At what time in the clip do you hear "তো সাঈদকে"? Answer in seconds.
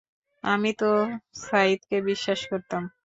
0.77-1.97